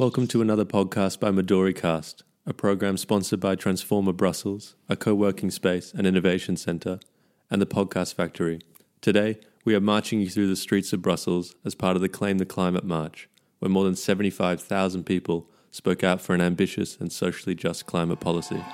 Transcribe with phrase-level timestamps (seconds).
[0.00, 5.50] Welcome to another podcast by MidoriCast, a program sponsored by Transformer Brussels, a co working
[5.50, 7.00] space and innovation centre,
[7.50, 8.60] and the Podcast Factory.
[9.02, 12.38] Today, we are marching you through the streets of Brussels as part of the Claim
[12.38, 13.28] the Climate March,
[13.58, 18.64] where more than 75,000 people spoke out for an ambitious and socially just climate policy.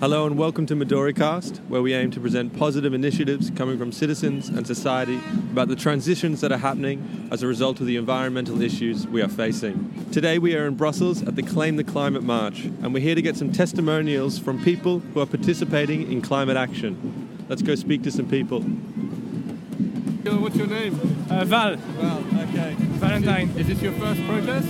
[0.00, 4.48] Hello and welcome to MidoriCast, where we aim to present positive initiatives coming from citizens
[4.48, 5.20] and society
[5.52, 9.28] about the transitions that are happening as a result of the environmental issues we are
[9.28, 10.08] facing.
[10.10, 13.20] Today we are in Brussels at the Claim the Climate March, and we're here to
[13.20, 17.44] get some testimonials from people who are participating in climate action.
[17.50, 18.62] Let's go speak to some people.
[18.62, 20.98] What's your name?
[21.30, 22.74] Uh, Val, Well, okay.
[22.78, 23.50] Valentine.
[23.50, 24.66] Is this your first protest?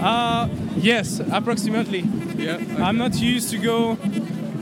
[0.00, 2.00] Uh, yes, approximately.
[2.36, 2.54] Yeah.
[2.54, 2.82] okay.
[2.82, 3.96] I'm not used to go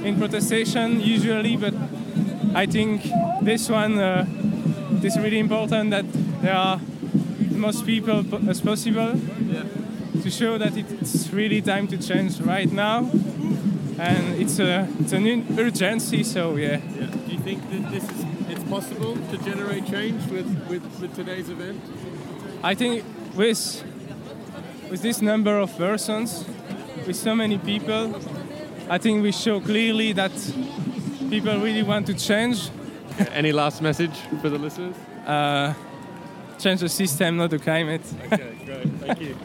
[0.05, 1.75] in protestation usually, but
[2.55, 3.03] I think
[3.43, 4.25] this one uh,
[5.03, 6.05] is really important that
[6.43, 6.81] there are
[7.51, 9.13] most people as possible
[9.51, 9.65] Yeah.
[10.23, 13.11] to show that it's really time to change right now,
[13.99, 16.23] and it's a it's an ur- urgency.
[16.25, 17.07] So yeah, yeah.
[17.27, 21.49] Do you think that this is it's possible to generate change with, with, with today's
[21.51, 21.81] event?
[22.63, 23.05] I think
[23.37, 23.83] with
[24.91, 26.45] with this number of persons,
[27.07, 28.15] with so many people,
[28.91, 30.33] I think we show clearly that
[31.31, 32.71] people really want to change,
[33.35, 34.95] Any last message for the listeners?
[35.27, 35.75] uh,
[36.59, 38.03] change the system, not the climate.
[38.33, 38.89] Okay, great.
[39.01, 39.37] Thank you.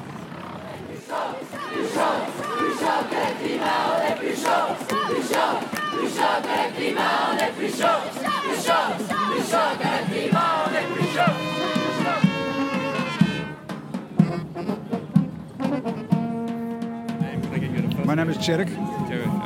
[16.14, 18.06] Name, can I get you to first?
[18.06, 18.70] My name is Tjerk.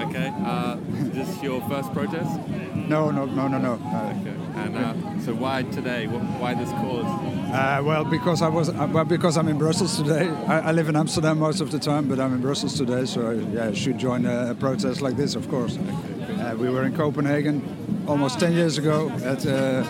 [0.09, 0.31] Okay.
[0.45, 2.39] Uh, is this your first protest?
[2.75, 3.73] No, no, no, no, no.
[3.73, 4.33] Uh, Okay.
[4.57, 6.07] And uh, so why today?
[6.07, 7.05] Why this cause?
[7.53, 10.27] uh, well, because I was, uh, well, because I'm in Brussels today.
[10.47, 13.29] I, I live in Amsterdam most of the time, but I'm in Brussels today, so
[13.29, 15.77] I, yeah, I should join a, a protest like this, of course.
[15.77, 17.61] Uh, we were in Copenhagen
[18.07, 19.85] almost 10 years ago, at, uh,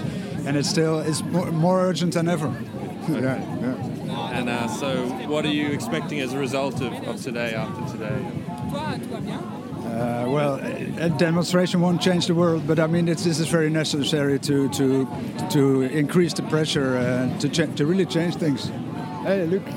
[0.45, 2.47] and it's still it's more, more urgent than ever.
[3.09, 4.37] yeah, yeah.
[4.37, 7.53] And uh, so, what are you expecting as a result of, of today?
[7.53, 8.19] After today?
[9.87, 13.47] Uh, well, a a demonstration won't change the world, but I mean, it's, this is
[13.47, 15.07] very necessary to to
[15.49, 18.71] to increase the pressure uh, to cha- to really change things.
[19.23, 19.63] Hey, look.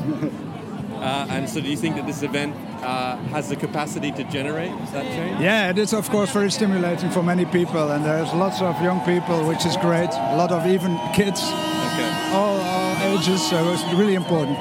[1.00, 2.54] Uh, and so, do you think that this event
[2.84, 5.40] uh, has the capacity to generate that change?
[5.40, 9.00] Yeah, it is of course very stimulating for many people, and there's lots of young
[9.06, 10.10] people, which is great.
[10.12, 12.10] A lot of even kids, Okay.
[12.36, 14.58] all, all ages, so it's really important.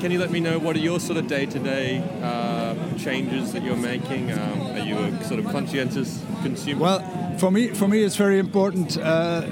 [0.00, 3.76] Can you let me know what are your sort of day-to-day uh, changes that you're
[3.76, 4.30] making?
[4.30, 6.80] Um, are you a sort of conscientious consumer?
[6.80, 8.96] Well, for me, for me, it's very important.
[8.96, 9.46] Uh,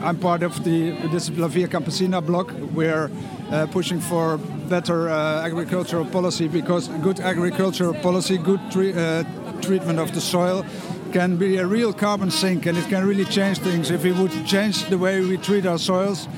[0.00, 2.52] I'm part of the this La Via Campesina block.
[2.72, 3.10] We're
[3.50, 4.38] uh, pushing for
[4.68, 9.24] better uh, agricultural policy because good agricultural policy, good tre- uh,
[9.62, 10.64] treatment of the soil,
[11.12, 13.90] can be a real carbon sink, and it can really change things.
[13.90, 16.28] If we would change the way we treat our soils,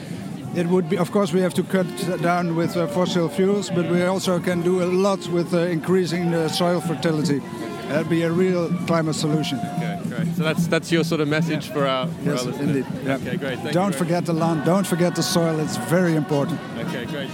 [0.55, 0.97] it would be.
[0.99, 1.87] Of course, we have to cut
[2.23, 6.31] down with uh, fossil fuels, but we also can do a lot with uh, increasing
[6.31, 7.41] the soil fertility.
[7.89, 9.59] That'd be a real climate solution.
[9.59, 10.01] okay.
[10.09, 10.37] Great.
[10.37, 12.87] So that's that's your sort of message for our, for Yes, our indeed.
[13.05, 13.17] Yeah.
[13.17, 13.37] Okay.
[13.37, 13.59] Great.
[13.61, 14.65] Thank don't forget the land.
[14.65, 15.59] Don't forget the soil.
[15.61, 16.61] It's very important.
[16.79, 17.05] Okay.
[17.07, 17.31] Great.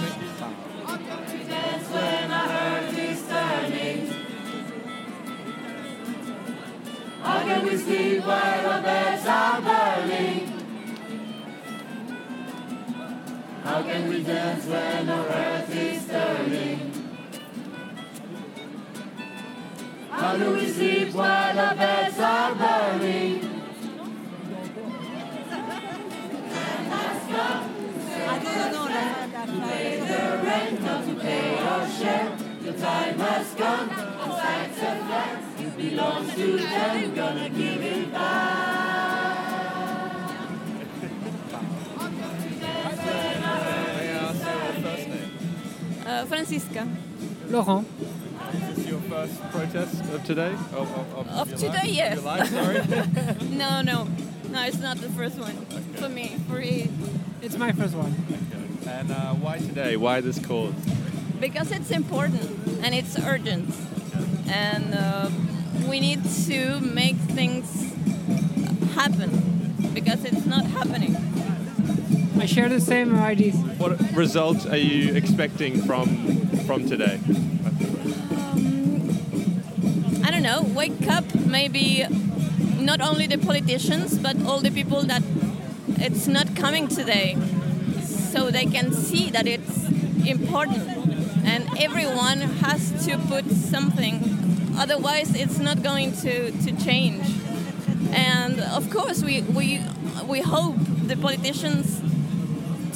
[13.66, 16.92] How can we dance when our earth is turning?
[20.08, 23.40] How do we sleep while our beds are burning?
[29.46, 32.36] To pay the rent, not to pay our share.
[32.62, 37.14] The time has come, and sacks of land it belongs to them.
[37.14, 38.75] Gonna give it back.
[46.16, 46.88] Uh, Francisca.
[47.50, 47.86] Laurent.
[48.54, 50.52] Is this your first protest of today?
[50.72, 51.86] Of, of, of, Of your today, life?
[51.88, 52.14] yes.
[52.14, 53.48] Your life, sorry.
[53.50, 54.08] No, no,
[54.50, 55.54] no, it's not the first one
[56.00, 56.36] for me.
[56.48, 56.88] For it,
[57.42, 58.14] It's my first one.
[58.88, 59.96] and uh, why today?
[59.98, 60.72] Why this cause?
[61.38, 62.48] because it's important
[62.82, 63.68] and it's urgent,
[64.48, 65.28] and uh,
[65.86, 67.92] we need to make things
[68.94, 69.30] happen
[69.92, 71.14] because it's not happening.
[72.38, 73.56] I share the same ideas.
[73.78, 76.06] What results are you expecting from
[76.66, 77.18] from today?
[78.40, 79.18] Um,
[80.24, 82.04] I don't know, wake up maybe
[82.78, 85.22] not only the politicians but all the people that
[85.98, 87.36] it's not coming today
[88.04, 89.88] so they can see that it's
[90.26, 90.86] important
[91.44, 94.20] and everyone has to put something
[94.76, 97.26] otherwise it's not going to, to change
[98.12, 99.80] and of course we, we,
[100.26, 102.00] we hope the politicians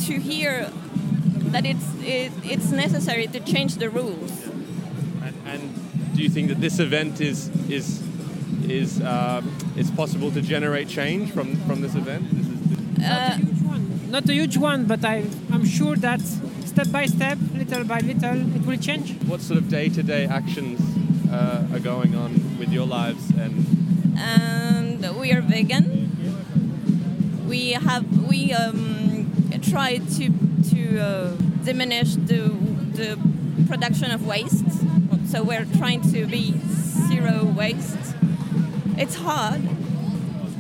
[0.07, 0.71] to hear
[1.53, 4.33] that it's, it, it's necessary to change the rules
[5.27, 5.63] And, and
[6.15, 7.39] do you think that this event is
[7.69, 7.87] is
[8.69, 9.43] is uh,
[9.77, 12.23] it's possible to generate change from from this event?
[12.37, 13.39] This is, uh,
[14.17, 15.17] Not a huge one, but I,
[15.55, 16.21] I'm sure that
[16.73, 19.07] step by step, little by little, it will change.
[19.31, 20.79] what sort of day-to-day actions
[21.31, 23.55] uh, are going on with your lives and
[24.19, 25.85] and we are vegan.
[27.53, 29.00] We have we um,
[29.71, 30.25] try to
[30.71, 31.31] to uh,
[31.65, 32.43] diminish the
[32.99, 33.19] the
[33.69, 34.67] production of waste.
[35.27, 36.55] So we're trying to be
[37.09, 37.97] zero waste.
[38.99, 39.63] It's hard,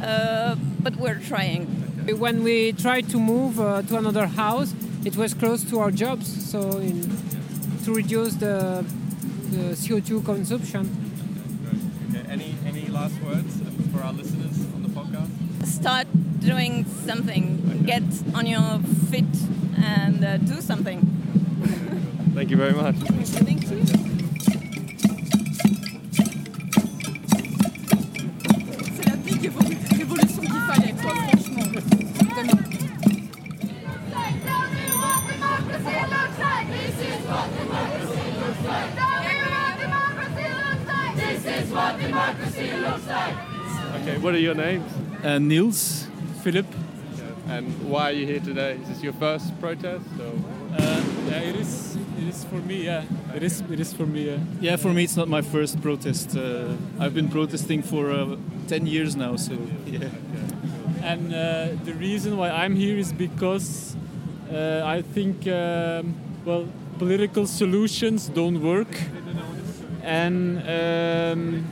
[0.03, 1.67] uh, but we're trying.
[2.19, 4.75] When we tried to move uh, to another house,
[5.05, 7.03] it was close to our jobs, so in,
[7.85, 8.85] to reduce the,
[9.51, 10.89] the CO2 consumption.
[12.11, 15.66] okay, any any last words for our listeners on the podcast?
[15.66, 16.06] Start
[16.40, 17.82] doing something.
[17.87, 18.02] Get
[18.34, 18.78] on your
[19.10, 19.25] feet
[19.76, 21.00] and uh, do something.
[22.34, 22.96] Thank you very much.
[22.96, 23.82] Thank you.
[28.96, 31.81] C'est la big évolu- révolution qu'il fallait, quoi, franchement.
[32.31, 32.58] Vraiment.
[44.02, 44.91] Okay, what are your names?
[45.23, 46.06] Uh, Niels,
[46.43, 46.67] Philip.
[47.49, 48.79] And why are you here today?
[48.82, 50.06] Is this your first protest?
[50.19, 50.32] Or?
[50.79, 51.99] Uh, yeah, it is.
[52.17, 52.85] It is for me.
[52.85, 53.05] Yeah,
[53.35, 53.61] it is.
[53.61, 54.31] It is for me.
[54.31, 54.38] Yeah.
[54.61, 56.35] Yeah, for me, it's not my first protest.
[56.35, 58.37] Uh, I've been protesting for uh,
[58.69, 59.37] ten years now.
[59.37, 60.08] So yeah.
[61.02, 63.97] And uh, the reason why I'm here is because
[64.50, 66.14] uh, I think, um,
[66.47, 66.69] well,
[66.99, 68.97] political solutions don't work,
[70.02, 71.64] and um,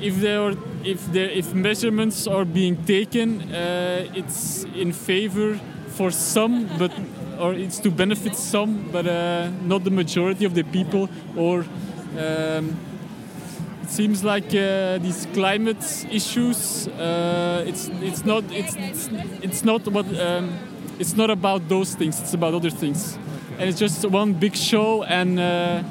[0.00, 0.54] if there are,
[0.84, 6.92] if there if measurements are being taken, uh, it's in favor for some, but
[7.38, 11.64] or it's to benefit some, but uh, not the majority of the people or.
[12.18, 12.76] Um,
[13.82, 18.76] it seems like uh, these climate issues uh, it's it's not it's
[19.42, 20.56] it's, not what um,
[21.00, 23.18] it's not about those things it's about other things
[23.58, 25.82] and it's just one big show and uh,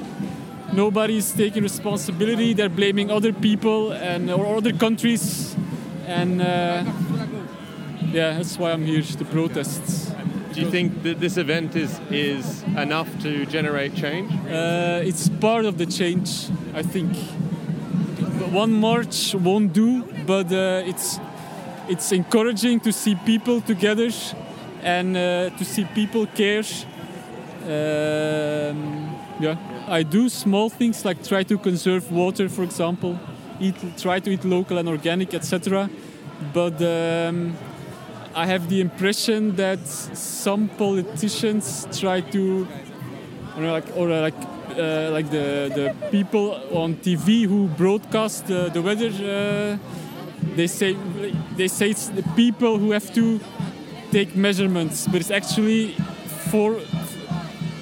[0.73, 5.55] nobody's taking responsibility they're blaming other people and or other countries
[6.05, 6.83] and uh,
[8.11, 10.09] yeah that's why i'm here to protest
[10.53, 14.31] Do you think that this event is is enough to generate change?
[14.49, 17.15] Uh, it's part of the change, I think.
[18.51, 21.19] One march won't do, but uh, it's
[21.87, 24.09] it's encouraging to see people together
[24.81, 26.65] and uh, to see people care.
[27.67, 33.17] Um, yeah, I do small things like try to conserve water, for example,
[33.59, 35.89] eat, try to eat local and organic, etc.
[36.53, 37.55] But um,
[38.35, 42.67] I have the impression that some politicians try to,
[43.57, 44.35] know, like, or uh, like,
[44.77, 49.09] uh, like the, the people on TV who broadcast the, the weather.
[49.09, 49.77] Uh,
[50.55, 50.95] they say
[51.57, 53.39] they say it's the people who have to
[54.11, 55.93] take measurements, but it's actually
[56.51, 56.79] for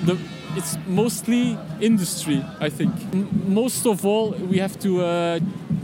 [0.03, 0.17] the.
[0.57, 2.91] It's mostly industry, I think.
[3.13, 5.39] M- most of all, we have to uh,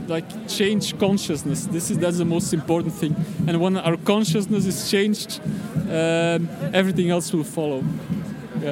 [0.08, 1.66] like change consciousness.
[1.66, 3.14] This is that's the most important thing.
[3.46, 5.40] And when our consciousness is changed,
[5.88, 7.84] um, everything else will follow.
[8.60, 8.70] Yeah.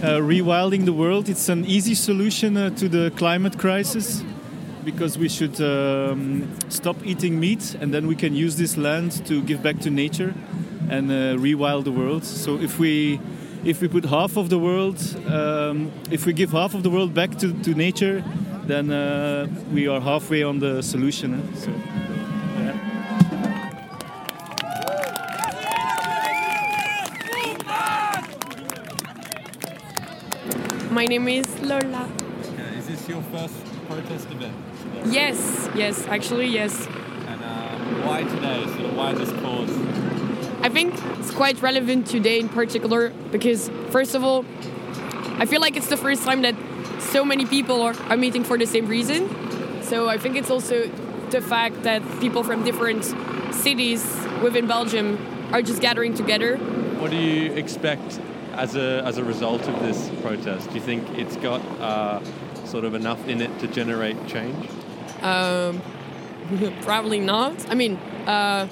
[0.00, 1.28] Uh, rewilding the world.
[1.28, 4.22] It's an easy solution uh, to the climate crisis
[4.84, 9.42] because we should um, stop eating meat and then we can use this land to
[9.42, 10.32] give back to nature
[10.90, 12.24] and uh, rewild the world.
[12.24, 13.20] So if we
[13.64, 17.12] if we put half of the world, um, if we give half of the world
[17.12, 18.22] back to, to nature,
[18.66, 21.34] then uh, we are halfway on the solution.
[21.34, 21.56] eh?
[21.56, 21.70] So,
[22.64, 22.76] yeah.
[30.90, 32.08] My name is Lola.
[32.78, 33.54] is this your first
[33.88, 34.54] protest event?
[35.06, 36.86] Yes, yes, actually, yes.
[37.26, 38.64] And uh, why today?
[38.66, 40.17] So, of why this cause?
[40.68, 44.44] I think it's quite relevant today in particular because, first of all,
[45.38, 46.54] I feel like it's the first time that
[47.00, 49.30] so many people are, are meeting for the same reason.
[49.82, 50.86] So I think it's also
[51.30, 53.02] the fact that people from different
[53.54, 54.04] cities
[54.42, 55.16] within Belgium
[55.54, 56.58] are just gathering together.
[57.00, 58.20] What do you expect
[58.52, 60.68] as a as a result of this protest?
[60.68, 62.20] Do you think it's got uh,
[62.66, 64.68] sort of enough in it to generate change?
[65.22, 65.80] Um,
[66.82, 67.54] probably not.
[67.70, 67.96] I mean,
[68.26, 68.68] uh,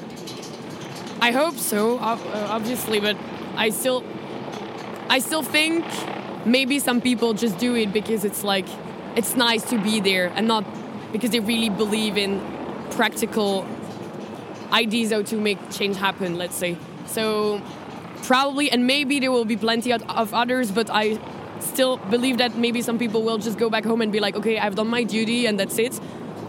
[1.21, 2.19] I hope so, uh,
[2.51, 3.17] obviously, but
[3.57, 4.05] I still,
[5.09, 5.85] I still think
[6.45, 8.67] maybe some people just do it because it's like
[9.17, 10.65] it's nice to be there and not
[11.13, 12.41] because they really believe in
[12.91, 13.67] practical
[14.73, 16.37] ideas how to make change happen.
[16.37, 17.61] Let's say so.
[18.23, 21.19] Probably, and maybe there will be plenty of, of others, but I
[21.61, 24.59] still believe that maybe some people will just go back home and be like, okay,
[24.59, 26.01] I've done my duty and that's it.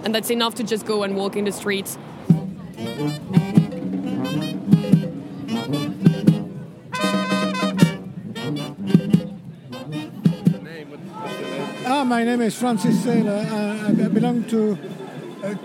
[0.03, 1.97] And that's enough to just go and walk in the streets.
[12.07, 13.45] My name is Francis Saylor.
[13.51, 14.77] I, I belong to
[15.43, 15.55] uh,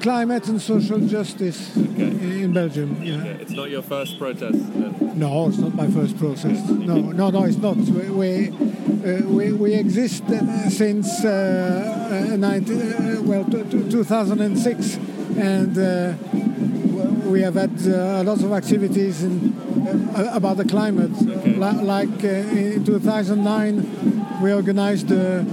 [0.00, 3.00] Climate and Social Justice in Belgium.
[3.02, 3.22] Yeah.
[3.24, 4.58] It's not your first protest.
[4.74, 5.18] Then.
[5.18, 6.68] No, it's not my first process.
[6.68, 7.76] No, no, no, it's not.
[7.76, 13.90] We we, uh, we, we exist uh, since uh, uh, 19, uh, well t- t-
[13.90, 14.96] 2006,
[15.38, 16.14] and uh,
[17.30, 19.54] we have had uh, a lot of activities in,
[20.16, 21.12] uh, about the climate.
[21.46, 25.44] Li- like uh, in 2009, we organized, uh,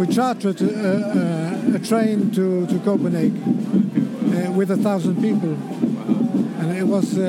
[0.00, 3.36] we chartered uh, uh, a train to, to Copenhagen
[4.34, 5.52] uh, with a thousand people,
[6.58, 7.22] and it was uh,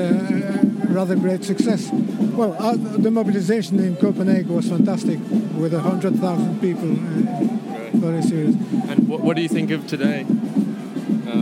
[0.82, 1.90] a rather great success.
[1.92, 5.18] Well, uh, the mobilization in Copenhagen was fantastic,
[5.54, 6.92] with a hundred thousand people.
[6.92, 8.54] Uh, very serious.
[8.88, 10.24] And what, what do you think of today?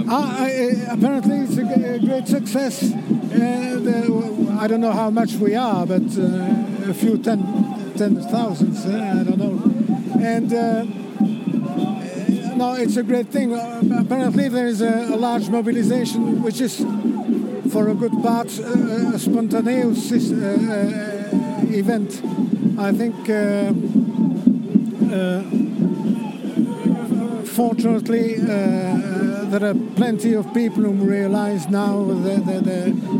[0.08, 0.50] Ah, I,
[0.90, 2.92] apparently, it's a, great success.
[2.92, 7.38] Uh, I don't know how much we are, but uh, a few ten,
[7.96, 9.70] ten thousands, uh, I don't know.
[10.20, 10.99] And uh,
[12.60, 13.54] no, it's a great thing.
[13.54, 16.76] Uh, apparently, there is a, a large mobilization, which is,
[17.72, 22.20] for a good part, uh, a spontaneous uh, uh, event.
[22.78, 23.16] I think.
[23.28, 23.72] Uh,
[25.10, 25.42] uh,
[27.60, 32.44] fortunately, there are plenty of people who realize now that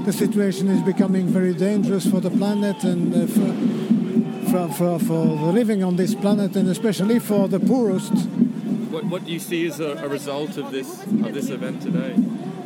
[0.04, 3.50] the, situation is becoming very dangerous for the planet and for,
[4.50, 8.12] for, for, for the living on this planet, and especially for the poorest.
[8.90, 12.16] What, what do you see as a, a result of this of this event today?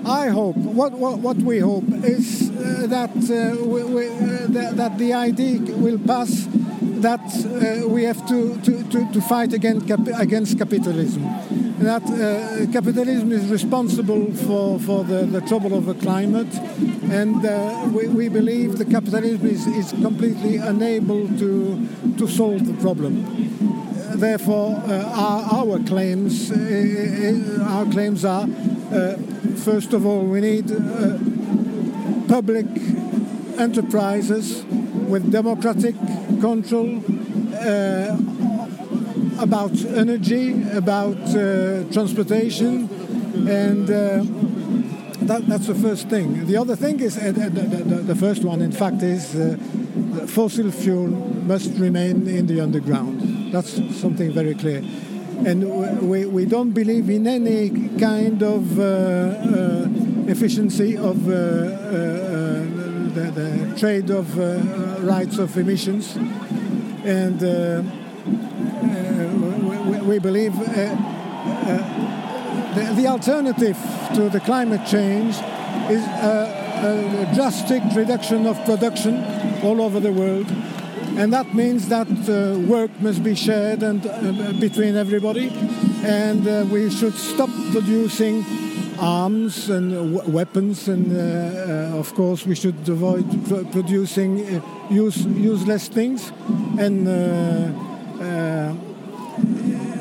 [0.07, 4.97] I hope what what, what we hope is uh, that uh, we, we, uh, that,
[4.97, 6.49] the idea will pass
[7.03, 11.23] that uh, we have to, to, to, to fight against cap- against capitalism.
[11.81, 16.55] That uh, capitalism is responsible for, for the, the trouble of the climate,
[17.11, 22.75] and uh, we, we believe the capitalism is, is completely unable to to solve the
[22.81, 23.45] problem
[24.15, 28.47] therefore, uh, our, our claims, uh, uh, our claims are,
[29.57, 30.69] first of all, we need
[32.29, 32.67] public
[33.59, 34.65] enterprises
[35.09, 35.95] with democratic
[36.41, 37.03] control
[37.55, 38.17] uh,
[39.39, 42.89] about energy, about uh, transportation,
[43.49, 44.23] and uh,
[45.27, 46.47] that, that's the first thing.
[46.47, 49.35] The other thing is, the, the, the first one, in fact, is
[50.31, 53.14] fossil fuel must remain in the underground.
[53.55, 54.83] That's something very clear.
[55.47, 57.71] And we, we don't believe in any
[58.01, 59.87] kind of uh, uh,
[60.27, 61.37] efficiency of uh, uh,
[63.15, 64.37] the, the trade of
[65.05, 66.17] rights of emissions.
[67.05, 67.41] And
[69.89, 70.97] we, we believe the,
[72.97, 73.79] the alternative
[74.15, 75.37] to the climate change
[75.93, 79.23] is a, a drastic reduction of production
[79.63, 80.53] all over the world.
[81.17, 85.49] And that means that uh, work must be shared and uh, between everybody,
[86.05, 88.45] and uh, we should stop producing
[88.99, 91.19] arms and w- weapons, and uh,
[91.95, 96.33] uh, of course we should avoid pr- producing uh, use, useless things,
[96.79, 97.13] and uh,
[98.21, 98.75] uh,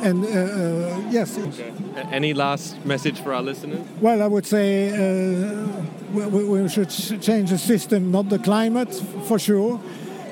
[0.04, 1.38] and uh, uh, yes.
[1.38, 3.80] A- Any last message for our listeners?
[4.02, 5.68] Well, I would say uh,
[6.12, 6.90] we we should
[7.22, 8.94] change the system, not the climate,
[9.28, 9.80] for sure.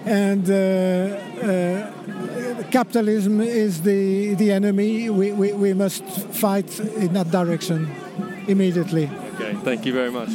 [0.06, 1.92] And uh, uh,
[2.72, 5.10] capitalism is the, the enemy.
[5.10, 7.92] We, we, we must fight in that direction
[8.48, 9.10] immediately.
[9.36, 10.30] Okay, thank you very much.